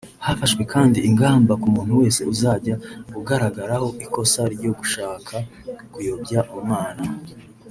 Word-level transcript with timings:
Hafashwe 0.25 0.61
kandi 0.73 0.99
igamba 1.09 1.53
ku 1.61 1.67
muntu 1.75 1.93
wese 2.01 2.21
uzajya 2.33 2.75
ugaragaraho 3.19 3.87
ikosa 4.05 4.41
ryo 4.55 4.71
gushaka 4.79 5.35
kuyobya 5.93 6.41
umwana 6.57 7.05